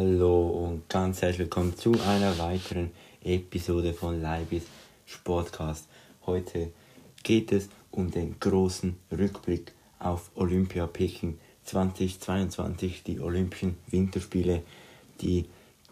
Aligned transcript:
Hallo 0.00 0.46
und 0.50 0.88
ganz 0.88 1.22
herzlich 1.22 1.40
willkommen 1.40 1.76
zu 1.76 1.90
einer 2.06 2.38
weiteren 2.38 2.92
Episode 3.24 3.92
von 3.92 4.22
Leibis 4.22 4.62
Sportcast. 5.06 5.88
Heute 6.24 6.70
geht 7.24 7.50
es 7.50 7.68
um 7.90 8.08
den 8.08 8.38
großen 8.38 8.94
Rückblick 9.10 9.72
auf 9.98 10.30
Olympia 10.36 10.86
Peking 10.86 11.36
2022, 11.64 13.02
die 13.02 13.18
Olympischen 13.18 13.76
Winterspiele, 13.90 14.62
die 15.20 15.46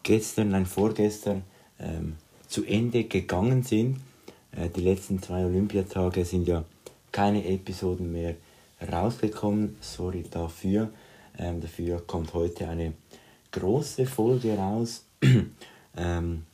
gestern, 0.04 0.50
nein 0.50 0.66
vorgestern 0.66 1.42
ähm, 1.80 2.14
zu 2.46 2.64
Ende 2.64 3.02
gegangen 3.06 3.64
sind. 3.64 3.98
Äh, 4.52 4.68
die 4.68 4.82
letzten 4.82 5.20
zwei 5.20 5.44
Olympiatage 5.44 6.24
sind 6.24 6.46
ja 6.46 6.64
keine 7.10 7.44
Episoden 7.44 8.12
mehr 8.12 8.36
rausgekommen. 8.88 9.76
Sorry 9.80 10.24
dafür. 10.30 10.92
Ähm, 11.38 11.60
dafür 11.60 12.00
kommt 12.06 12.32
heute 12.34 12.68
eine 12.68 12.92
große 13.56 14.06
Folge 14.06 14.56
raus. 14.56 15.04
ähm, 15.96 16.46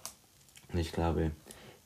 ich 0.73 0.93
glaube, 0.93 1.33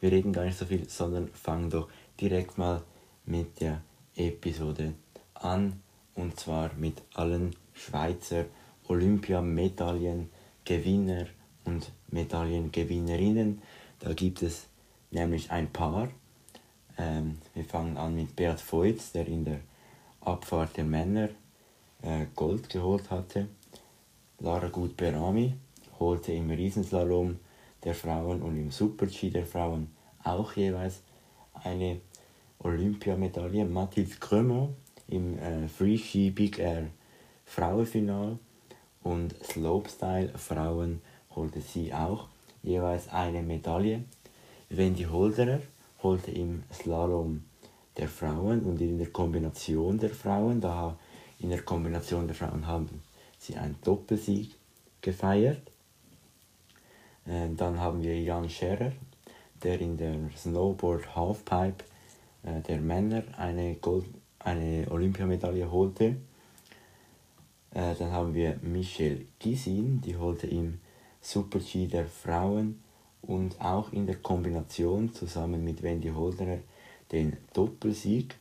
wir 0.01 0.13
reden 0.13 0.33
gar 0.33 0.45
nicht 0.45 0.59
so 0.59 0.67
viel, 0.67 0.89
sondern 0.89 1.27
fangen 1.29 1.71
doch 1.71 1.89
direkt 2.21 2.59
mal 2.59 2.83
mit 3.25 3.61
der 3.61 3.81
Episode 4.15 4.93
an. 5.35 5.81
Und 6.15 6.39
zwar 6.39 6.73
mit 6.75 7.03
allen 7.15 7.57
Schweizer 7.75 8.45
Olympiamedaillengewinner 8.89 11.27
und 11.65 11.91
Medaillengewinnerinnen. 12.09 13.63
Da 13.99 14.13
gibt 14.13 14.43
es 14.43 14.67
nämlich 15.11 15.51
ein 15.51 15.73
paar. 15.73 16.09
Ähm, 16.99 17.39
wir 17.55 17.65
fangen 17.65 17.97
an 17.97 18.15
mit 18.15 18.37
Beat 18.37 18.63
Voits, 18.71 19.11
der 19.13 19.27
in 19.27 19.45
der 19.45 19.61
Abfahrt 20.21 20.77
der 20.77 20.85
Männer 20.85 21.31
äh, 22.03 22.27
Gold 22.35 22.69
geholt 22.69 23.11
hatte. 23.11 23.49
Lara 24.41 24.69
Gut-Berami 24.69 25.55
holte 25.99 26.33
im 26.33 26.51
Riesenslalom 26.51 27.39
der 27.83 27.95
Frauen 27.95 28.43
und 28.43 28.59
im 28.59 28.71
Super-G 28.71 29.31
der 29.31 29.47
Frauen 29.47 29.89
auch 30.25 30.53
jeweils 30.53 31.01
eine 31.55 32.01
Olympiamedaille. 32.59 33.65
Mathilde 33.65 34.17
Cremont 34.21 34.75
im 35.09 35.39
äh, 35.39 35.69
Free-Ski 35.69 36.31
Big 36.33 36.59
Air 36.59 36.89
Frauenfinal 37.47 38.39
und 39.03 39.35
Slopestyle 39.43 40.37
Frauen 40.37 41.01
holte 41.35 41.63
sie 41.63 41.95
auch 41.95 42.29
jeweils 42.63 43.09
eine 43.09 43.41
Medaille. 43.41 44.05
Wendy 44.69 45.05
Holderer 45.05 45.61
holte 46.03 46.31
im 46.33 46.63
Slalom 46.71 47.43
der 47.97 48.09
Frauen 48.09 48.61
und 48.65 48.83
in 48.83 48.99
der 48.99 49.09
Kombination 49.09 49.99
der 49.99 50.11
Frauen, 50.11 50.61
da 50.61 50.99
in 51.39 51.49
der 51.49 51.63
Kombination 51.63 52.27
der 52.27 52.37
Frauen 52.37 52.67
haben 52.67 53.01
sie 53.47 53.57
einen 53.57 53.77
Doppelsieg 53.83 54.55
gefeiert. 55.01 55.63
Ähm, 57.27 57.57
dann 57.57 57.81
haben 57.81 58.03
wir 58.03 58.21
Jan 58.21 58.49
Scherer, 58.49 58.93
der 59.63 59.81
in 59.81 59.97
der 59.97 60.17
Snowboard 60.37 61.15
Halfpipe 61.15 61.85
äh, 62.43 62.61
der 62.63 62.81
Männer 62.81 63.23
eine, 63.37 63.75
Gold, 63.77 64.07
eine 64.39 64.87
Olympiamedaille 64.91 65.71
holte. 65.71 66.17
Äh, 67.73 67.95
dann 67.99 68.13
haben 68.13 68.35
wir 68.35 68.59
Michelle 68.63 69.27
Gisin, 69.39 70.01
die 70.01 70.17
holte 70.17 70.47
im 70.47 70.81
Super-G 71.21 71.87
der 71.89 72.07
Frauen 72.07 72.81
und 73.23 73.61
auch 73.61 73.93
in 73.93 74.07
der 74.07 74.17
Kombination 74.17 75.13
zusammen 75.13 75.65
mit 75.65 75.83
Wendy 75.83 76.11
Holderer 76.11 76.59
den 77.11 77.37
Doppelsieg. 77.53 78.37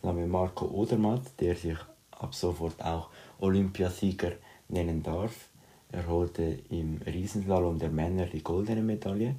Dann 0.00 0.10
haben 0.10 0.18
wir 0.18 0.26
Marco 0.26 0.66
Odermatt, 0.66 1.22
der 1.38 1.54
sich 1.54 1.76
ab 2.10 2.34
sofort 2.34 2.82
auch 2.82 3.10
Olympiasieger 3.40 4.32
nennen 4.68 5.02
darf. 5.02 5.48
Er 5.92 6.06
holte 6.06 6.58
im 6.70 7.00
Riesenslalom 7.04 7.78
der 7.78 7.90
Männer 7.90 8.26
die 8.26 8.42
goldene 8.42 8.82
Medaille. 8.82 9.34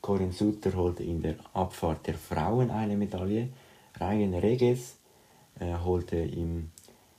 Corinne 0.00 0.32
Sutter 0.32 0.74
holte 0.74 1.02
in 1.02 1.22
der 1.22 1.36
Abfahrt 1.52 2.06
der 2.06 2.14
Frauen 2.14 2.70
eine 2.70 2.96
Medaille. 2.96 3.48
Ryan 4.00 4.34
Reges 4.34 4.96
äh, 5.58 5.74
holte 5.74 6.16
im 6.16 6.70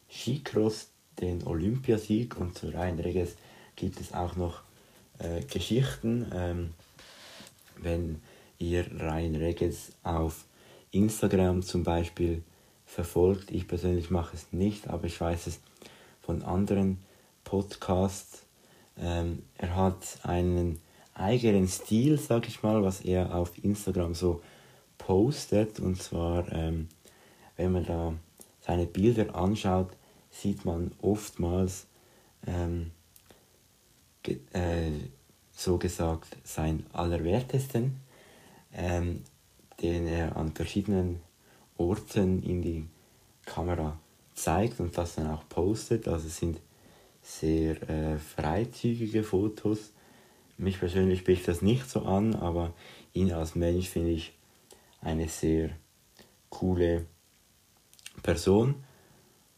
Skicross 0.10 0.90
den 1.20 1.46
Olympiasieg 1.46 2.38
und 2.38 2.58
zu 2.58 2.68
Ryan 2.68 3.00
Reges 3.00 3.36
gibt 3.76 4.00
es 4.00 4.14
auch 4.14 4.36
noch 4.36 4.62
äh, 5.20 5.42
Geschichten. 5.42 6.32
Ähm, 6.34 6.74
wenn 7.78 8.22
ihr 8.58 8.86
Ryan 9.00 9.36
Reges 9.36 9.92
auf 10.04 10.46
Instagram 10.92 11.62
zum 11.62 11.84
Beispiel 11.84 12.44
verfolgt. 12.86 13.52
Ich 13.52 13.68
persönlich 13.68 14.10
mache 14.10 14.36
es 14.36 14.48
nicht, 14.52 14.88
aber 14.88 15.06
ich 15.06 15.20
weiß 15.20 15.48
es 15.48 15.60
von 16.26 16.42
anderen 16.44 16.98
Podcasts. 17.44 18.44
Ähm, 18.98 19.44
er 19.58 19.76
hat 19.76 20.20
einen 20.24 20.80
eigenen 21.14 21.68
Stil, 21.68 22.18
sag 22.18 22.48
ich 22.48 22.64
mal, 22.64 22.84
was 22.84 23.02
er 23.02 23.36
auf 23.36 23.64
Instagram 23.64 24.16
so 24.16 24.42
postet. 24.98 25.80
Und 25.80 26.02
zwar, 26.02 26.52
ähm, 26.52 26.90
wenn 27.58 27.72
man 27.72 27.86
da 27.86 28.14
seine 28.62 28.88
Bilder 28.88 29.36
anschaut, 29.36 29.90
sieht 30.32 30.66
man 30.66 30.92
oftmals 31.02 31.86
ähm, 32.48 32.92
äh, 34.24 34.92
so 35.52 35.78
gesagt 35.78 36.36
sein 36.44 36.86
Allerwertesten, 36.92 37.98
ähm, 38.74 39.22
den 39.82 40.08
er 40.08 40.36
an 40.36 40.54
verschiedenen 40.54 41.22
Orten 41.78 42.42
in 42.42 42.62
die 42.62 42.86
Kamera 43.46 43.98
zeigt 44.36 44.80
und 44.80 44.98
das 44.98 45.16
dann 45.16 45.32
auch 45.32 45.48
postet. 45.50 46.08
Also 46.08 46.28
es 46.28 46.38
sind 46.38 46.60
sehr 47.22 47.82
äh, 47.90 48.18
freizügige 48.18 49.24
Fotos. 49.24 49.92
Mich 50.58 50.80
persönlich 50.80 51.20
spricht 51.20 51.48
das 51.48 51.62
nicht 51.62 51.90
so 51.90 52.04
an, 52.04 52.36
aber 52.36 52.74
ihn 53.14 53.32
als 53.32 53.56
Mensch 53.56 53.90
finde 53.90 54.12
ich 54.12 54.34
eine 55.02 55.28
sehr 55.28 55.72
coole 56.50 57.06
Person. 58.22 58.76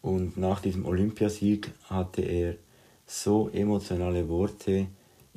Und 0.02 0.38
nach 0.38 0.62
diesem 0.62 0.86
Olympiasieg 0.86 1.72
hatte 1.86 2.22
er 2.22 2.56
so 3.06 3.50
emotionale 3.50 4.30
Worte 4.30 4.88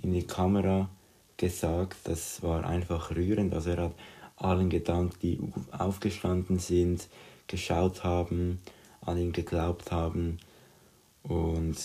in 0.03 0.13
die 0.13 0.27
Kamera 0.27 0.89
gesagt, 1.37 1.97
das 2.05 2.43
war 2.43 2.65
einfach 2.65 3.11
rührend. 3.11 3.55
Also 3.55 3.71
er 3.71 3.85
hat 3.85 3.95
allen 4.37 4.71
gedankt, 4.71 5.23
die 5.23 5.39
aufgestanden 5.71 6.59
sind, 6.59 7.09
geschaut 7.47 8.05
haben, 8.05 8.61
an 9.01 9.19
ihn 9.19 9.33
geglaubt 9.33 9.93
haben 9.93 10.39
und 11.23 11.77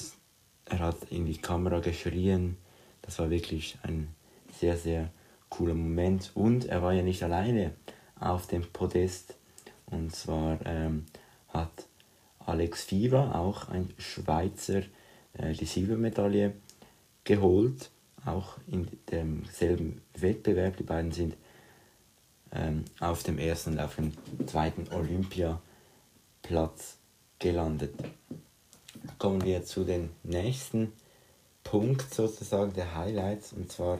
er 0.65 0.79
hat 0.79 1.03
in 1.09 1.25
die 1.25 1.37
Kamera 1.37 1.79
geschrien. 1.79 2.57
Das 3.01 3.19
war 3.19 3.29
wirklich 3.29 3.77
ein 3.83 4.13
sehr, 4.59 4.77
sehr 4.77 5.09
cooler 5.49 5.75
Moment 5.75 6.31
und 6.33 6.65
er 6.65 6.81
war 6.81 6.93
ja 6.93 7.03
nicht 7.03 7.23
alleine 7.23 7.73
auf 8.19 8.47
dem 8.47 8.63
Podest 8.71 9.35
und 9.85 10.15
zwar 10.15 10.59
ähm, 10.65 11.05
hat 11.49 11.87
Alex 12.39 12.83
Fieber, 12.83 13.35
auch 13.35 13.69
ein 13.69 13.93
Schweizer, 13.97 14.81
äh, 15.33 15.53
die 15.53 15.65
Silbermedaille 15.65 16.53
geholt, 17.23 17.91
auch 18.25 18.57
in 18.67 18.87
demselben 19.11 20.01
Wettbewerb. 20.17 20.77
Die 20.77 20.83
beiden 20.83 21.11
sind 21.11 21.35
ähm, 22.51 22.85
auf 22.99 23.23
dem 23.23 23.37
ersten 23.37 23.73
und 23.73 23.79
auf 23.79 23.95
dem 23.95 24.11
zweiten 24.47 24.87
Olympiaplatz 24.93 26.97
gelandet. 27.45 27.93
Kommen 29.19 29.43
wir 29.43 29.63
zu 29.63 29.83
den 29.83 30.09
nächsten 30.23 30.93
Punkt 31.63 32.11
sozusagen 32.11 32.73
der 32.73 32.95
Highlights 32.95 33.53
und 33.53 33.71
zwar 33.71 33.99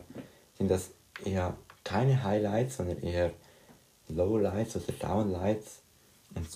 sind 0.58 0.72
das 0.72 0.90
eher 1.24 1.56
keine 1.84 2.24
Highlights, 2.24 2.78
sondern 2.78 3.04
eher 3.04 3.32
Lowlights 4.08 4.78
oder 4.78 4.94
Downlights 5.00 5.84
und 6.34 6.48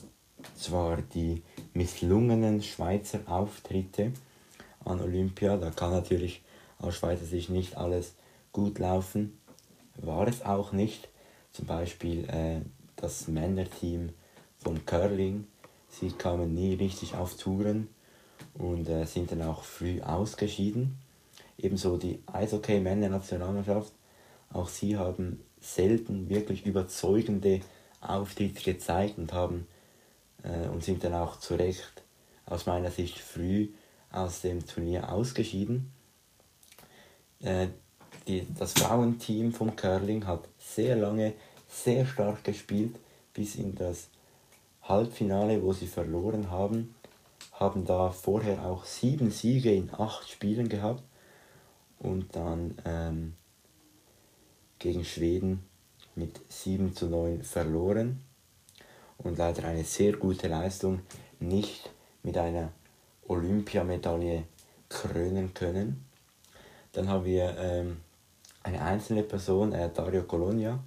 zwar 0.56 0.98
die 1.14 1.44
misslungenen 1.75 2.64
Schweizer 2.64 3.19
Auftritte 3.28 4.12
an 4.84 5.00
Olympia. 5.00 5.58
Da 5.58 5.69
kann 5.69 5.92
natürlich 5.92 6.42
aus 6.80 6.96
Schweizer 6.96 7.25
Sicht 7.25 7.52
nicht 7.52 7.78
alles 7.78 8.16
gut 8.52 8.80
laufen, 8.80 9.38
war 9.96 10.28
es 10.28 10.44
auch 10.44 10.72
nicht. 10.72 11.08
Zum 11.52 11.68
Beispiel 11.68 12.28
äh, 12.30 12.62
das 12.96 13.28
Männerteam 13.28 14.10
von 14.58 14.88
Curling. 14.88 15.46
Sie 15.90 16.12
kamen 16.12 16.54
nie 16.54 16.76
richtig 16.76 17.16
auf 17.16 17.36
Touren 17.36 17.90
und 18.54 18.88
äh, 18.88 19.06
sind 19.06 19.32
dann 19.32 19.42
auch 19.42 19.64
früh 19.64 20.02
ausgeschieden. 20.02 20.98
Ebenso 21.58 21.98
die 21.98 22.22
Eishockey-Männer-Nationalmannschaft. 22.28 23.92
Auch 24.52 24.70
sie 24.70 24.98
haben 24.98 25.44
selten 25.60 26.30
wirklich 26.30 26.66
überzeugende 26.66 27.62
Auftritte 28.02 28.64
gezeigt 28.64 29.18
und 29.18 29.34
haben 29.34 29.68
äh, 30.44 30.68
und 30.70 30.84
sind 30.84 31.04
dann 31.04 31.14
auch 31.14 31.40
zu 31.40 31.56
Recht 31.56 32.04
aus 32.46 32.66
meiner 32.66 32.92
Sicht 32.92 33.20
früh 33.20 33.70
aus 34.12 34.42
dem 34.42 34.66
Turnier 34.66 35.12
ausgeschieden. 35.12 35.92
Äh, 37.42 37.68
die, 38.28 38.48
das 38.58 38.74
Frauenteam 38.74 39.54
vom 39.54 39.76
Curling 39.76 40.26
hat 40.26 40.48
sehr 40.58 40.96
lange 40.96 41.34
sehr 41.68 42.06
stark 42.06 42.44
gespielt 42.44 42.96
bis 43.34 43.56
in 43.56 43.76
das 43.76 44.10
Halbfinale, 44.90 45.62
wo 45.64 45.72
sie 45.72 45.88
verloren 45.88 46.50
haben. 46.50 46.96
Haben 47.54 47.86
da 47.86 48.10
vorher 48.10 48.66
auch 48.66 48.86
sieben 48.86 49.32
Siege 49.32 49.74
in 49.74 49.92
acht 49.94 50.28
Spielen 50.30 50.68
gehabt 50.68 51.04
und 52.00 52.36
dann 52.36 52.78
ähm, 52.86 53.34
gegen 54.80 55.06
Schweden 55.06 55.64
mit 56.16 56.40
7 56.50 56.96
zu 56.96 57.08
9 57.08 57.44
verloren 57.44 58.22
und 59.18 59.38
leider 59.38 59.66
eine 59.66 59.84
sehr 59.84 60.14
gute 60.14 60.48
Leistung 60.48 61.02
nicht 61.40 61.90
mit 62.24 62.38
einer 62.38 62.72
Olympiamedaille 63.28 64.44
krönen 64.88 65.54
können. 65.54 66.06
Dann 66.94 67.10
haben 67.10 67.26
wir 67.26 67.56
ähm, 67.58 67.98
eine 68.64 68.82
einzelne 68.82 69.24
Person, 69.24 69.74
äh, 69.74 69.90
Dario 69.94 70.24
Colonia. 70.24 70.80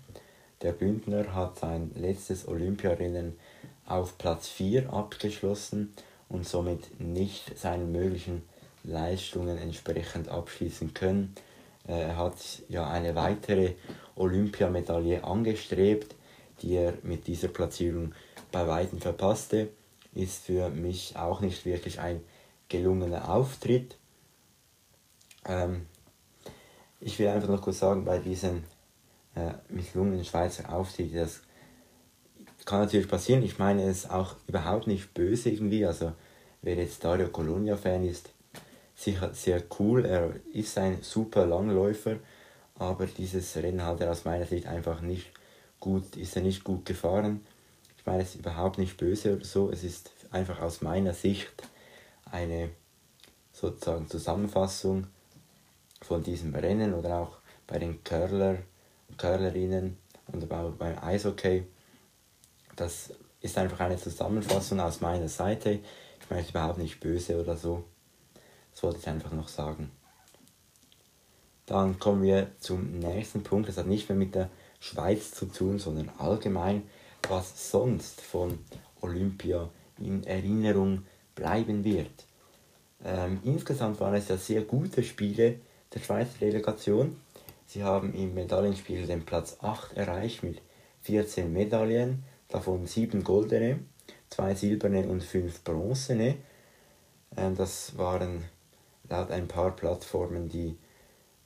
Der 0.60 0.72
Bündner 0.72 1.34
hat 1.34 1.58
sein 1.58 1.90
letztes 1.94 2.46
Olympiarennen 2.48 3.38
auf 3.92 4.16
Platz 4.16 4.48
4 4.48 4.90
abgeschlossen 4.92 5.94
und 6.28 6.48
somit 6.48 6.98
nicht 6.98 7.58
seinen 7.58 7.92
möglichen 7.92 8.42
Leistungen 8.84 9.58
entsprechend 9.58 10.28
abschließen 10.28 10.94
können. 10.94 11.34
Äh, 11.86 12.00
er 12.00 12.16
hat 12.16 12.36
ja 12.68 12.88
eine 12.88 13.14
weitere 13.14 13.74
Olympiamedaille 14.16 15.22
angestrebt, 15.24 16.14
die 16.62 16.74
er 16.74 16.94
mit 17.02 17.26
dieser 17.26 17.48
Platzierung 17.48 18.14
bei 18.50 18.66
weitem 18.66 19.00
verpasste. 19.00 19.68
Ist 20.14 20.44
für 20.44 20.70
mich 20.70 21.16
auch 21.16 21.40
nicht 21.40 21.66
wirklich 21.66 22.00
ein 22.00 22.22
gelungener 22.68 23.30
Auftritt. 23.30 23.96
Ähm, 25.46 25.86
ich 27.00 27.18
will 27.18 27.28
einfach 27.28 27.48
noch 27.48 27.60
kurz 27.60 27.80
sagen, 27.80 28.04
bei 28.06 28.18
diesem 28.18 28.64
äh, 29.34 29.52
misslungenen 29.68 30.24
Schweizer 30.24 30.72
Auftritt, 30.72 31.14
das 31.14 31.42
kann 32.64 32.80
natürlich 32.80 33.08
passieren. 33.08 33.42
Ich 33.42 33.58
meine 33.58 33.88
es 33.88 34.08
auch 34.08 34.36
überhaupt 34.46 34.86
nicht 34.86 35.14
böse 35.14 35.50
irgendwie. 35.50 35.84
Also 35.84 36.12
wer 36.62 36.76
jetzt 36.76 37.02
Dario 37.04 37.28
Colonia-Fan 37.28 38.04
ist, 38.04 38.30
sicher 38.94 39.32
sehr 39.34 39.62
cool. 39.78 40.04
Er 40.04 40.34
ist 40.52 40.78
ein 40.78 40.98
super 41.02 41.46
Langläufer, 41.46 42.16
aber 42.78 43.06
dieses 43.06 43.56
Rennen 43.56 43.84
hat 43.84 44.00
er 44.00 44.10
aus 44.10 44.24
meiner 44.24 44.46
Sicht 44.46 44.66
einfach 44.66 45.00
nicht 45.00 45.30
gut, 45.80 46.16
ist 46.16 46.36
er 46.36 46.42
nicht 46.42 46.64
gut 46.64 46.84
gefahren. 46.86 47.40
Ich 47.98 48.06
meine 48.06 48.22
es 48.22 48.30
ist 48.30 48.40
überhaupt 48.40 48.78
nicht 48.78 48.96
böse 48.96 49.36
oder 49.36 49.44
so. 49.44 49.70
Es 49.70 49.84
ist 49.84 50.10
einfach 50.30 50.60
aus 50.60 50.82
meiner 50.82 51.14
Sicht 51.14 51.52
eine 52.30 52.70
sozusagen 53.52 54.08
Zusammenfassung 54.08 55.06
von 56.00 56.22
diesem 56.22 56.54
Rennen 56.54 56.94
oder 56.94 57.18
auch 57.18 57.38
bei 57.66 57.78
den 57.78 58.02
Curler, 58.02 58.58
Curlerinnen 59.18 59.96
und 60.32 60.48
beim 60.48 60.98
Eishockey. 61.00 61.64
Das 62.76 63.12
ist 63.40 63.58
einfach 63.58 63.80
eine 63.80 63.98
Zusammenfassung 63.98 64.80
aus 64.80 65.00
meiner 65.00 65.28
Seite. 65.28 65.80
Ich 66.20 66.30
meine 66.30 66.42
es 66.42 66.50
überhaupt 66.50 66.78
nicht 66.78 67.00
böse 67.00 67.40
oder 67.40 67.56
so. 67.56 67.84
Das 68.72 68.82
wollte 68.82 68.98
ich 69.00 69.08
einfach 69.08 69.32
noch 69.32 69.48
sagen. 69.48 69.90
Dann 71.66 71.98
kommen 71.98 72.22
wir 72.22 72.50
zum 72.58 72.98
nächsten 72.98 73.42
Punkt. 73.42 73.68
Das 73.68 73.76
hat 73.76 73.86
nicht 73.86 74.08
mehr 74.08 74.18
mit 74.18 74.34
der 74.34 74.50
Schweiz 74.80 75.32
zu 75.32 75.46
tun, 75.46 75.78
sondern 75.78 76.10
allgemein, 76.18 76.82
was 77.28 77.70
sonst 77.70 78.20
von 78.20 78.58
Olympia 79.00 79.70
in 79.98 80.24
Erinnerung 80.24 81.04
bleiben 81.34 81.84
wird. 81.84 82.26
Ähm, 83.04 83.40
insgesamt 83.44 84.00
waren 84.00 84.14
es 84.14 84.28
ja 84.28 84.36
sehr 84.36 84.62
gute 84.62 85.02
Spiele 85.02 85.60
der 85.94 86.00
Schweizer 86.00 86.38
Delegation. 86.40 87.16
Sie 87.66 87.84
haben 87.84 88.14
im 88.14 88.34
Medaillenspiel 88.34 89.06
den 89.06 89.24
Platz 89.24 89.56
8 89.60 89.96
erreicht 89.96 90.42
mit 90.42 90.60
14 91.02 91.52
Medaillen, 91.52 92.24
davon 92.52 92.86
7 92.86 93.24
goldene, 93.24 93.80
2 94.30 94.54
silberne 94.54 95.08
und 95.08 95.22
5 95.22 95.64
bronzene. 95.64 96.36
Ähm, 97.36 97.56
das 97.56 97.96
waren 97.96 98.44
laut 99.08 99.30
ein 99.30 99.48
paar 99.48 99.74
Plattformen 99.74 100.48
die 100.48 100.76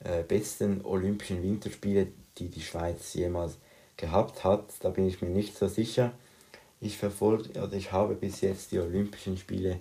äh, 0.03 0.23
besten 0.23 0.83
Olympischen 0.85 1.41
Winterspiele, 1.41 2.07
die 2.37 2.49
die 2.49 2.61
Schweiz 2.61 3.13
jemals 3.13 3.57
gehabt 3.95 4.43
hat. 4.43 4.73
Da 4.81 4.89
bin 4.89 5.07
ich 5.07 5.21
mir 5.21 5.29
nicht 5.29 5.57
so 5.57 5.67
sicher. 5.67 6.11
Ich 6.79 6.97
verfolge, 6.97 7.49
oder 7.61 7.73
ich 7.73 7.91
habe 7.91 8.15
bis 8.15 8.41
jetzt 8.41 8.71
die 8.71 8.79
Olympischen 8.79 9.37
Spiele 9.37 9.79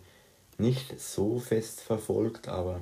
nicht 0.59 0.99
so 0.99 1.39
fest 1.39 1.81
verfolgt, 1.81 2.49
aber 2.49 2.81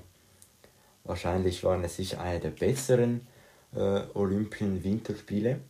wahrscheinlich 1.02 1.64
waren 1.64 1.82
es 1.82 1.96
sicher 1.96 2.20
eine 2.20 2.38
der 2.38 2.50
besseren 2.50 3.26
äh, 3.74 4.02
Olympischen 4.14 4.84
Winterspiele. 4.84 5.60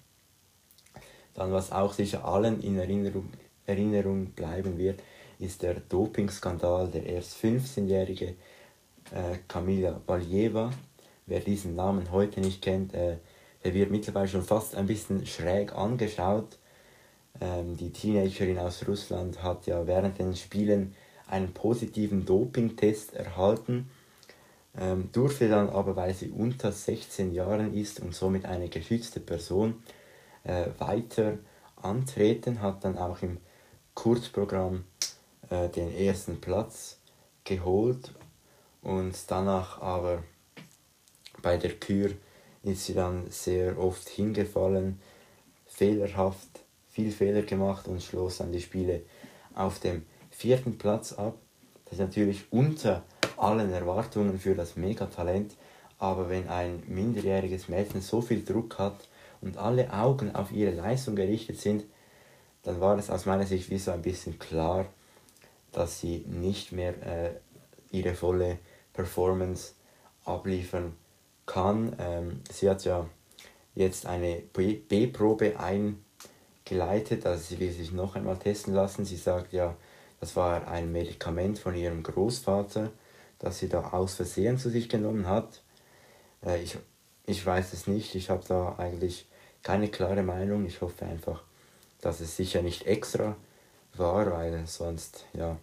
Dann, 1.34 1.52
was 1.52 1.72
auch 1.72 1.92
sicher 1.92 2.24
allen 2.24 2.60
in 2.62 2.78
Erinnerung, 2.78 3.28
Erinnerung 3.66 4.26
bleiben 4.26 4.78
wird, 4.78 5.00
ist 5.38 5.62
der 5.62 5.74
Dopingskandal 5.74 6.88
der 6.88 7.06
erst 7.06 7.36
15-jährige 7.42 8.34
äh, 9.10 9.38
Kamila 9.48 10.00
Valjeva. 10.06 10.70
Wer 11.26 11.40
diesen 11.40 11.74
Namen 11.74 12.10
heute 12.12 12.40
nicht 12.40 12.62
kennt, 12.62 12.94
äh, 12.94 13.16
der 13.64 13.74
wird 13.74 13.90
mittlerweile 13.90 14.28
schon 14.28 14.42
fast 14.42 14.76
ein 14.76 14.86
bisschen 14.86 15.26
schräg 15.26 15.74
angeschaut. 15.74 16.58
Ähm, 17.40 17.76
die 17.76 17.90
Teenagerin 17.90 18.58
aus 18.58 18.86
Russland 18.86 19.42
hat 19.42 19.66
ja 19.66 19.86
während 19.86 20.18
den 20.18 20.36
Spielen 20.36 20.94
einen 21.26 21.52
positiven 21.52 22.24
Dopingtest 22.24 23.14
erhalten, 23.14 23.90
ähm, 24.78 25.08
durfte 25.12 25.48
dann 25.48 25.70
aber, 25.70 25.96
weil 25.96 26.14
sie 26.14 26.30
unter 26.30 26.72
16 26.72 27.32
Jahren 27.32 27.74
ist 27.74 28.00
und 28.00 28.14
somit 28.14 28.44
eine 28.44 28.68
geschützte 28.68 29.20
Person, 29.20 29.82
äh, 30.44 30.66
weiter 30.78 31.38
antreten, 31.76 32.60
hat 32.62 32.84
dann 32.84 32.96
auch 32.98 33.22
im 33.22 33.38
Kurzprogramm 33.94 34.84
äh, 35.50 35.68
den 35.68 35.94
ersten 35.94 36.40
Platz 36.40 36.98
geholt 37.44 38.12
und 38.82 39.14
danach 39.28 39.80
aber 39.80 40.22
bei 41.42 41.56
der 41.56 41.74
Kür 41.74 42.10
ist 42.62 42.86
sie 42.86 42.94
dann 42.94 43.30
sehr 43.30 43.78
oft 43.78 44.08
hingefallen, 44.08 45.00
fehlerhaft, 45.66 46.48
viel 46.90 47.10
Fehler 47.10 47.42
gemacht 47.42 47.88
und 47.88 48.02
schloss 48.02 48.38
dann 48.38 48.52
die 48.52 48.60
Spiele 48.60 49.02
auf 49.54 49.80
dem 49.80 50.06
vierten 50.30 50.78
Platz 50.78 51.12
ab. 51.12 51.36
Das 51.84 51.94
ist 51.94 51.98
natürlich 52.00 52.44
unter 52.50 53.02
allen 53.36 53.72
Erwartungen 53.72 54.38
für 54.38 54.54
das 54.54 54.76
Megatalent, 54.76 55.54
aber 55.98 56.28
wenn 56.30 56.48
ein 56.48 56.82
minderjähriges 56.86 57.68
Mädchen 57.68 58.00
so 58.00 58.20
viel 58.20 58.44
Druck 58.44 58.78
hat 58.78 59.08
und 59.44 59.58
alle 59.58 59.92
Augen 59.92 60.34
auf 60.34 60.52
ihre 60.52 60.72
Leistung 60.72 61.16
gerichtet 61.16 61.60
sind, 61.60 61.84
dann 62.62 62.80
war 62.80 62.98
es 62.98 63.10
aus 63.10 63.26
meiner 63.26 63.46
Sicht 63.46 63.70
wie 63.70 63.78
so 63.78 63.90
ein 63.90 64.02
bisschen 64.02 64.38
klar, 64.38 64.86
dass 65.72 66.00
sie 66.00 66.24
nicht 66.26 66.72
mehr 66.72 66.94
äh, 67.06 67.30
ihre 67.90 68.14
volle 68.14 68.58
Performance 68.92 69.74
abliefern 70.24 70.96
kann. 71.46 71.94
Ähm, 71.98 72.40
sie 72.50 72.70
hat 72.70 72.84
ja 72.84 73.06
jetzt 73.74 74.06
eine 74.06 74.42
B-Probe 74.52 75.54
eingeleitet, 75.58 77.26
also 77.26 77.42
sie 77.42 77.60
will 77.60 77.72
sich 77.72 77.92
noch 77.92 78.16
einmal 78.16 78.38
testen 78.38 78.72
lassen. 78.72 79.04
Sie 79.04 79.16
sagt 79.16 79.52
ja, 79.52 79.76
das 80.20 80.36
war 80.36 80.68
ein 80.68 80.90
Medikament 80.90 81.58
von 81.58 81.74
ihrem 81.74 82.02
Großvater, 82.02 82.90
das 83.38 83.58
sie 83.58 83.68
da 83.68 83.90
aus 83.90 84.14
Versehen 84.14 84.56
zu 84.56 84.70
sich 84.70 84.88
genommen 84.88 85.28
hat. 85.28 85.62
Äh, 86.44 86.62
ich, 86.62 86.78
ich 87.26 87.44
weiß 87.44 87.72
es 87.74 87.86
nicht, 87.86 88.14
ich 88.14 88.30
habe 88.30 88.44
da 88.46 88.76
eigentlich 88.78 89.26
keine 89.64 89.88
klare 89.88 90.22
Meinung. 90.22 90.64
Ich 90.66 90.80
hoffe 90.80 91.06
einfach, 91.06 91.42
dass 92.00 92.20
es 92.20 92.36
sicher 92.36 92.62
nicht 92.62 92.86
extra 92.86 93.36
war, 93.96 94.30
weil 94.30 94.64
sonst 94.68 95.24
ja, 95.32 95.58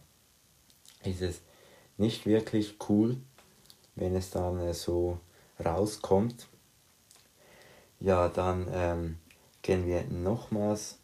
ist 1.04 1.22
es 1.22 1.40
nicht 1.98 2.26
wirklich 2.26 2.76
cool, 2.90 3.16
wenn 3.96 4.16
es 4.16 4.32
dann 4.32 4.60
äh, 4.60 4.74
so 4.74 5.20
rauskommt. 5.64 6.48
Ja, 8.00 8.28
dann 8.28 8.68
ähm, 8.74 9.18
gehen 9.62 9.86
wir 9.86 10.04
nochmals 10.06 10.98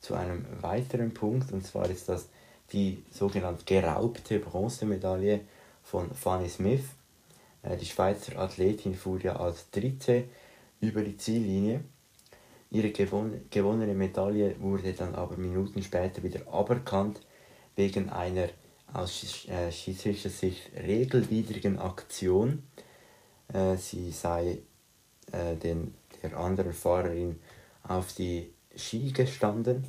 zu 0.00 0.14
einem 0.14 0.46
weiteren 0.62 1.12
Punkt 1.12 1.52
und 1.52 1.66
zwar 1.66 1.90
ist 1.90 2.08
das 2.08 2.28
die 2.72 3.04
sogenannte 3.10 3.64
geraubte 3.64 4.38
Bronzemedaille 4.38 5.40
von 5.82 6.14
Fanny 6.14 6.48
Smith. 6.48 6.84
Äh, 7.62 7.76
die 7.76 7.84
Schweizer 7.84 8.38
Athletin 8.38 8.94
fuhr 8.94 9.20
ja 9.20 9.36
als 9.36 9.68
Dritte 9.70 10.24
über 10.80 11.02
die 11.02 11.18
Ziellinie. 11.18 11.84
Ihre 12.70 12.90
gewonnene 12.90 13.94
Medaille 13.94 14.54
wurde 14.60 14.92
dann 14.92 15.14
aber 15.14 15.36
Minuten 15.36 15.82
später 15.82 16.22
wieder 16.22 16.52
aberkannt 16.52 17.20
wegen 17.74 18.08
einer 18.10 18.48
aus 18.92 19.46
äh, 19.48 19.72
schiedsrichter 19.72 20.30
Sicht 20.30 20.70
regelwidrigen 20.76 21.78
Aktion. 21.78 22.62
Äh, 23.52 23.76
sie 23.76 24.12
sei 24.12 24.58
äh, 25.32 25.56
den, 25.56 25.94
der 26.22 26.36
anderen 26.36 26.72
Fahrerin 26.72 27.40
auf 27.82 28.12
die 28.14 28.52
Ski 28.76 29.10
gestanden. 29.12 29.84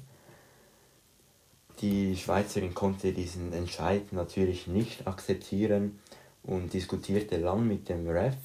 Die 1.81 2.15
Schweizerin 2.15 2.73
konnte 2.73 3.11
diesen 3.11 3.53
Entscheid 3.53 4.11
natürlich 4.11 4.67
nicht 4.67 5.07
akzeptieren 5.07 5.99
und 6.43 6.73
diskutierte 6.73 7.37
lang 7.37 7.67
mit 7.67 7.89
dem 7.89 8.07
Ref. 8.07 8.35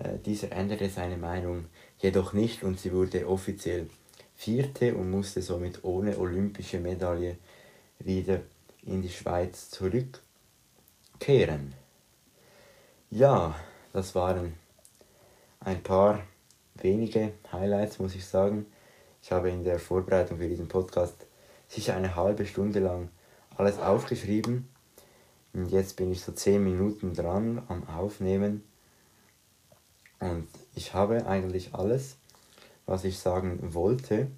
Äh, 0.00 0.18
dieser 0.18 0.52
änderte 0.52 0.88
seine 0.88 1.16
Meinung 1.16 1.66
jedoch 1.98 2.32
nicht 2.32 2.62
und 2.62 2.80
sie 2.80 2.92
wurde 2.92 3.28
offiziell 3.28 3.88
Vierte 4.34 4.94
und 4.94 5.10
musste 5.10 5.42
somit 5.42 5.84
ohne 5.84 6.18
olympische 6.18 6.80
Medaille 6.80 7.36
wieder 7.98 8.40
in 8.82 9.02
die 9.02 9.10
Schweiz 9.10 9.68
zurückkehren. 9.68 11.74
Ja, 13.10 13.54
das 13.92 14.14
waren 14.14 14.54
ein 15.60 15.82
paar 15.82 16.22
wenige 16.74 17.32
Highlights, 17.52 17.98
muss 17.98 18.14
ich 18.14 18.24
sagen. 18.24 18.64
Ich 19.22 19.30
habe 19.30 19.50
in 19.50 19.62
der 19.62 19.78
Vorbereitung 19.78 20.38
für 20.38 20.48
diesen 20.48 20.68
Podcast 20.68 21.26
sicher 21.68 21.94
eine 21.94 22.16
halbe 22.16 22.46
Stunde 22.46 22.80
lang 22.80 23.10
alles 23.58 23.78
aufgeschrieben. 23.78 24.70
Und 25.52 25.70
jetzt 25.70 25.96
bin 25.96 26.12
ich 26.12 26.22
so 26.22 26.32
10 26.32 26.64
Minuten 26.64 27.12
dran 27.12 27.62
am 27.68 27.86
Aufnehmen. 27.88 28.64
Und 30.20 30.48
ich 30.74 30.92
habe 30.94 31.26
eigentlich 31.26 31.74
alles, 31.74 32.16
was 32.86 33.04
ich 33.04 33.18
sagen 33.18 33.58
wollte. 33.74 34.28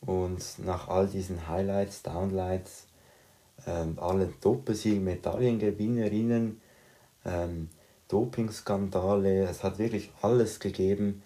Und 0.00 0.44
nach 0.58 0.88
all 0.88 1.06
diesen 1.06 1.48
Highlights, 1.48 2.02
Downlights, 2.02 2.86
ähm, 3.66 3.96
alle 4.00 4.32
Doppelsieg, 4.40 5.00
Medaillengewinnerinnen, 5.00 6.60
ähm, 7.24 7.68
Dopingskandale, 8.08 9.42
es 9.44 9.62
hat 9.62 9.78
wirklich 9.78 10.10
alles 10.22 10.60
gegeben 10.60 11.22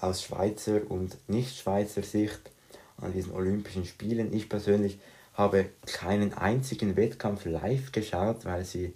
aus 0.00 0.22
Schweizer 0.22 0.80
und 0.88 1.16
Nicht-Schweizer 1.28 2.02
Sicht 2.02 2.50
an 2.98 3.12
diesen 3.12 3.32
Olympischen 3.32 3.84
Spielen. 3.84 4.32
Ich 4.32 4.48
persönlich 4.48 4.98
habe 5.34 5.66
keinen 5.86 6.34
einzigen 6.34 6.96
Wettkampf 6.96 7.44
live 7.44 7.92
geschaut, 7.92 8.44
weil 8.44 8.64
sie 8.64 8.94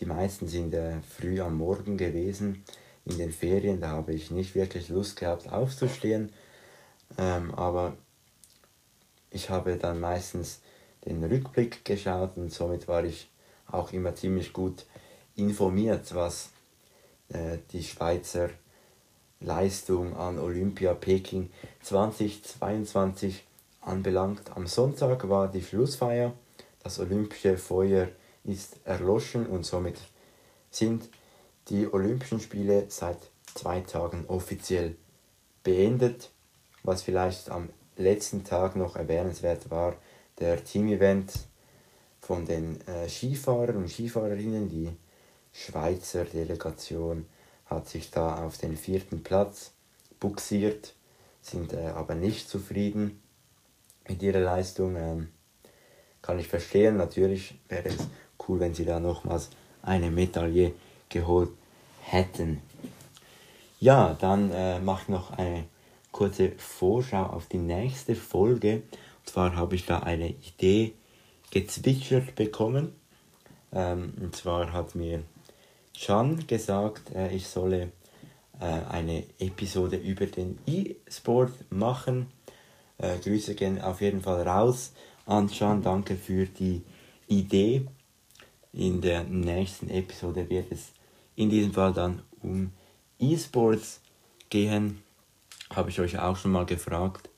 die 0.00 0.06
meisten 0.06 0.46
sind 0.46 0.74
äh, 0.74 1.00
früh 1.00 1.40
am 1.40 1.56
Morgen 1.56 1.96
gewesen 1.96 2.62
in 3.08 3.18
den 3.18 3.32
Ferien. 3.32 3.80
Da 3.80 3.88
habe 3.88 4.12
ich 4.12 4.30
nicht 4.30 4.54
wirklich 4.54 4.88
Lust 4.88 5.18
gehabt 5.18 5.50
aufzustehen. 5.50 6.32
Ähm, 7.16 7.54
aber 7.54 7.96
ich 9.30 9.50
habe 9.50 9.76
dann 9.76 10.00
meistens 10.00 10.60
den 11.04 11.22
Rückblick 11.24 11.84
geschaut 11.84 12.36
und 12.36 12.52
somit 12.52 12.88
war 12.88 13.04
ich 13.04 13.28
auch 13.70 13.92
immer 13.92 14.14
ziemlich 14.14 14.52
gut 14.52 14.84
informiert, 15.36 16.14
was 16.14 16.50
äh, 17.28 17.58
die 17.72 17.82
Schweizer 17.82 18.50
Leistung 19.40 20.16
an 20.16 20.38
Olympia 20.38 20.94
Peking 20.94 21.50
2022 21.82 23.44
anbelangt. 23.82 24.50
Am 24.54 24.66
Sonntag 24.66 25.28
war 25.28 25.48
die 25.48 25.62
Schlussfeier, 25.62 26.32
das 26.82 26.98
olympische 26.98 27.56
Feuer 27.56 28.08
ist 28.44 28.78
erloschen 28.84 29.46
und 29.46 29.64
somit 29.64 29.98
sind 30.70 31.08
die 31.70 31.92
Olympischen 31.92 32.40
Spiele 32.40 32.86
seit 32.88 33.18
zwei 33.54 33.80
Tagen 33.80 34.24
offiziell 34.28 34.96
beendet. 35.62 36.30
Was 36.82 37.02
vielleicht 37.02 37.50
am 37.50 37.68
letzten 37.96 38.44
Tag 38.44 38.76
noch 38.76 38.96
erwähnenswert 38.96 39.70
war, 39.70 39.96
der 40.38 40.62
Team-Event 40.62 41.32
von 42.20 42.46
den 42.46 42.80
äh, 42.86 43.08
Skifahrern 43.08 43.76
und 43.76 43.90
Skifahrerinnen. 43.90 44.68
Die 44.68 44.90
Schweizer 45.52 46.24
Delegation 46.24 47.26
hat 47.66 47.88
sich 47.88 48.10
da 48.10 48.44
auf 48.44 48.58
den 48.58 48.76
vierten 48.76 49.22
Platz 49.22 49.72
buxiert, 50.20 50.94
sind 51.42 51.72
äh, 51.72 51.88
aber 51.88 52.14
nicht 52.14 52.48
zufrieden 52.48 53.22
mit 54.08 54.22
ihrer 54.22 54.40
Leistung. 54.40 54.96
Ähm, 54.96 55.28
kann 56.22 56.38
ich 56.38 56.48
verstehen, 56.48 56.96
natürlich 56.96 57.58
wäre 57.68 57.88
es 57.88 58.08
cool, 58.48 58.60
wenn 58.60 58.74
sie 58.74 58.84
da 58.84 59.00
nochmals 59.00 59.50
eine 59.82 60.10
Medaille 60.10 60.72
geholt 61.08 61.50
hätten. 62.02 62.60
Ja, 63.80 64.16
dann 64.20 64.50
äh, 64.50 64.80
mache 64.80 65.02
ich 65.02 65.08
noch 65.08 65.30
eine 65.38 65.64
kurze 66.12 66.52
Vorschau 66.56 67.22
auf 67.24 67.46
die 67.46 67.58
nächste 67.58 68.14
Folge. 68.16 68.82
Und 69.20 69.26
zwar 69.26 69.54
habe 69.54 69.76
ich 69.76 69.86
da 69.86 70.00
eine 70.00 70.30
Idee 70.30 70.94
gezwitschert 71.50 72.34
bekommen. 72.34 72.92
Ähm, 73.72 74.14
und 74.20 74.34
zwar 74.34 74.72
hat 74.72 74.94
mir 74.94 75.22
Chan 75.94 76.46
gesagt, 76.46 77.14
äh, 77.14 77.34
ich 77.34 77.46
solle 77.46 77.92
äh, 78.60 78.64
eine 78.64 79.24
Episode 79.38 79.96
über 79.96 80.26
den 80.26 80.58
E-Sport 80.66 81.52
machen. 81.70 82.26
Äh, 82.98 83.18
Grüße 83.18 83.54
gehen 83.54 83.80
auf 83.80 84.00
jeden 84.00 84.22
Fall 84.22 84.46
raus 84.46 84.92
an 85.26 85.48
Chan. 85.48 85.82
Danke 85.82 86.16
für 86.16 86.46
die 86.46 86.82
Idee. 87.28 87.86
In 88.72 89.00
der 89.00 89.24
nächsten 89.24 89.88
Episode 89.90 90.48
wird 90.50 90.72
es 90.72 90.92
in 91.38 91.50
diesem 91.50 91.72
Fall 91.72 91.92
dann 91.92 92.22
um 92.42 92.72
E-Sports 93.20 94.00
gehen 94.50 95.02
habe 95.74 95.90
ich 95.90 96.00
euch 96.00 96.18
auch 96.18 96.36
schon 96.36 96.50
mal 96.50 96.66
gefragt. 96.66 97.30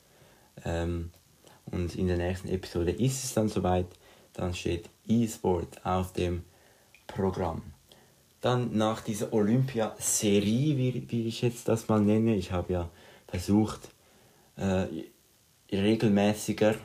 Ähm, 0.64 1.10
und 1.66 1.94
in 1.96 2.06
der 2.06 2.16
nächsten 2.16 2.48
Episode 2.48 2.92
ist 2.92 3.24
es 3.24 3.34
dann 3.34 3.48
soweit. 3.48 3.86
Dann 4.32 4.54
steht 4.54 4.88
E-Sport 5.06 5.84
auf 5.84 6.12
dem 6.12 6.44
Programm. 7.06 7.62
Dann 8.40 8.76
nach 8.76 9.02
dieser 9.02 9.32
Olympia-Serie, 9.32 10.78
wie, 10.78 11.06
wie 11.10 11.26
ich 11.26 11.42
jetzt 11.42 11.68
das 11.68 11.88
mal 11.88 12.00
nenne, 12.00 12.36
ich 12.36 12.52
habe 12.52 12.72
ja 12.72 12.90
versucht, 13.28 13.90
äh, 14.56 14.86
regelmäßiger 15.70 16.76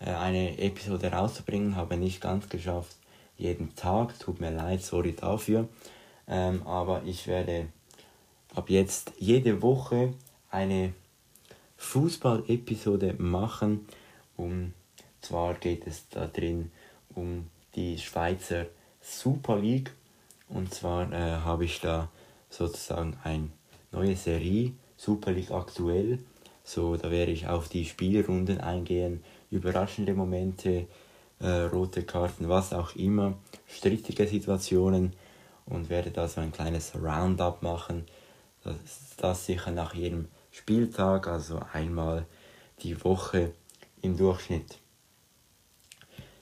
äh, 0.00 0.10
eine 0.10 0.58
Episode 0.58 1.12
rauszubringen, 1.12 1.76
habe 1.76 1.96
nicht 1.96 2.20
ganz 2.20 2.48
geschafft, 2.48 2.96
jeden 3.36 3.76
Tag, 3.76 4.18
tut 4.18 4.40
mir 4.40 4.50
leid, 4.50 4.82
sorry 4.82 5.14
dafür. 5.14 5.68
Ähm, 6.28 6.62
aber 6.66 7.02
ich 7.04 7.26
werde 7.26 7.68
ab 8.54 8.70
jetzt 8.70 9.12
jede 9.18 9.62
Woche 9.62 10.14
eine 10.50 10.92
Fußball-Episode 11.76 13.14
machen. 13.18 13.86
Und 14.36 14.74
zwar 15.20 15.54
geht 15.54 15.86
es 15.86 16.08
da 16.08 16.26
drin 16.26 16.70
um 17.14 17.46
die 17.74 17.98
Schweizer 17.98 18.66
Super 19.00 19.58
League. 19.58 19.92
Und 20.48 20.72
zwar 20.72 21.12
äh, 21.12 21.40
habe 21.40 21.64
ich 21.64 21.80
da 21.80 22.08
sozusagen 22.50 23.16
eine 23.22 23.50
neue 23.92 24.16
Serie, 24.16 24.72
Super 24.96 25.32
League 25.32 25.50
aktuell. 25.50 26.18
So, 26.64 26.96
da 26.96 27.10
werde 27.10 27.32
ich 27.32 27.46
auf 27.46 27.68
die 27.68 27.84
Spielrunden 27.84 28.60
eingehen, 28.60 29.22
überraschende 29.50 30.14
Momente, 30.14 30.86
äh, 31.38 31.48
rote 31.48 32.02
Karten, 32.02 32.48
was 32.48 32.72
auch 32.72 32.96
immer, 32.96 33.34
strittige 33.66 34.26
Situationen 34.26 35.12
und 35.66 35.90
werde 35.90 36.10
da 36.10 36.28
so 36.28 36.40
ein 36.40 36.52
kleines 36.52 36.94
Roundup 36.94 37.62
machen. 37.62 38.06
Das, 38.64 38.76
das 39.16 39.46
sicher 39.46 39.70
nach 39.70 39.94
jedem 39.94 40.28
Spieltag, 40.50 41.28
also 41.28 41.60
einmal 41.72 42.26
die 42.82 43.02
Woche 43.04 43.52
im 44.02 44.16
Durchschnitt. 44.16 44.78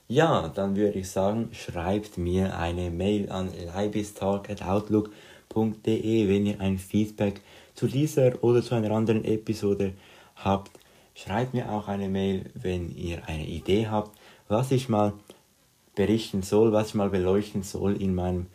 Ja, 0.07 0.49
dann 0.49 0.77
würde 0.77 0.99
ich 0.99 1.11
sagen, 1.11 1.49
schreibt 1.53 2.19
mir 2.19 2.59
eine 2.59 2.91
Mail 2.91 3.33
an 3.33 3.49
leibistag.outlook.de, 3.75 6.29
wenn 6.29 6.45
ihr 6.47 6.61
ein 6.61 6.77
Feedback 6.79 7.41
zu 7.75 7.87
dieser 7.87 8.45
oder 8.45 8.63
zu 8.63 8.75
einer 8.75 8.91
anderen 8.91 9.25
Episode 9.25 9.95
habt. 10.37 10.73
Schreibt 11.15 11.55
mir 11.55 11.73
auch 11.73 11.89
eine 11.89 12.09
Mail, 12.09 12.51
wenn 12.55 12.95
ihr 12.95 13.27
eine 13.29 13.47
Idee 13.47 13.89
habt, 13.89 14.11
was 14.49 14.71
ich 14.73 14.91
mal 14.91 15.15
berichten 15.95 16.43
soll, 16.43 16.73
was 16.73 16.89
ich 16.89 16.95
mal 16.95 17.09
beleuchten 17.09 17.63
soll 17.63 17.97
in 18.01 18.15
meinem 18.15 18.47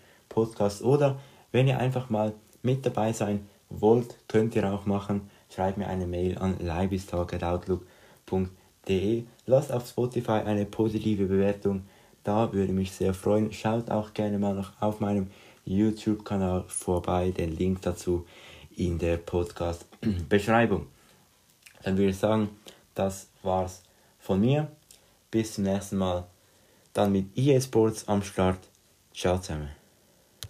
Podcast. 0.45 0.83
Oder 0.83 1.19
wenn 1.51 1.67
ihr 1.67 1.79
einfach 1.79 2.09
mal 2.09 2.33
mit 2.61 2.85
dabei 2.85 3.13
sein 3.13 3.47
wollt, 3.69 4.15
könnt 4.27 4.55
ihr 4.55 4.71
auch 4.71 4.85
machen 4.85 5.29
schreibt 5.53 5.77
mir 5.77 5.87
eine 5.87 6.07
Mail 6.07 6.37
an 6.37 6.57
leibistalk.outlook.de. 6.59 9.23
Lasst 9.45 9.71
auf 9.71 9.87
Spotify 9.87 10.41
eine 10.45 10.65
positive 10.65 11.25
Bewertung 11.25 11.83
da, 12.23 12.51
würde 12.53 12.73
mich 12.73 12.91
sehr 12.91 13.13
freuen. 13.13 13.53
Schaut 13.53 13.89
auch 13.89 14.13
gerne 14.13 14.37
mal 14.37 14.53
noch 14.53 14.73
auf 14.81 14.99
meinem 14.99 15.31
YouTube-Kanal 15.65 16.65
vorbei, 16.67 17.31
den 17.31 17.55
Link 17.55 17.81
dazu 17.81 18.25
in 18.75 18.99
der 18.99 19.17
Podcast-Beschreibung. 19.17 20.87
Dann 21.83 21.97
würde 21.97 22.11
ich 22.11 22.17
sagen, 22.17 22.49
das 22.93 23.29
war's 23.41 23.81
von 24.19 24.41
mir. 24.41 24.69
Bis 25.31 25.53
zum 25.53 25.63
nächsten 25.63 25.97
Mal. 25.97 26.27
Dann 26.93 27.11
mit 27.11 27.35
EA 27.37 27.59
Sports 27.61 28.07
am 28.07 28.21
Start. 28.21 28.59
Ciao 29.13 29.37
zusammen. 29.37 29.78